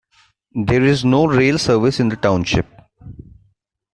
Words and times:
There 0.65 0.83
is 0.83 1.05
no 1.05 1.27
rail 1.27 1.59
service 1.59 1.99
in 1.99 2.09
the 2.09 2.15
township. 2.15 2.65